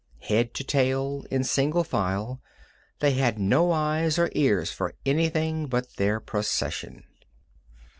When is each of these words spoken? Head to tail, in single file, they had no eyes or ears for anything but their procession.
Head 0.21 0.55
to 0.55 0.63
tail, 0.63 1.25
in 1.29 1.43
single 1.43 1.83
file, 1.83 2.41
they 3.01 3.11
had 3.11 3.37
no 3.37 3.71
eyes 3.71 4.17
or 4.17 4.31
ears 4.33 4.71
for 4.71 4.95
anything 5.05 5.67
but 5.67 5.97
their 5.97 6.19
procession. 6.19 7.03